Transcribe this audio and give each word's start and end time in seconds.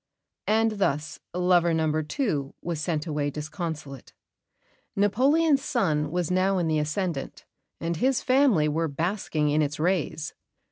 And 0.47 0.79
thus 0.79 1.19
lover 1.31 1.75
number 1.75 2.01
two 2.01 2.55
was 2.59 2.81
sent 2.81 3.05
away 3.05 3.29
disconsolate. 3.29 4.13
Napoleon's 4.95 5.63
sun 5.63 6.09
was 6.09 6.31
now 6.31 6.57
in 6.57 6.67
the 6.67 6.79
ascendant, 6.79 7.45
and 7.79 7.97
his 7.97 8.23
family 8.23 8.67
were 8.67 8.87
basking 8.87 9.51
in 9.51 9.61
its 9.61 9.79
rays. 9.79 10.33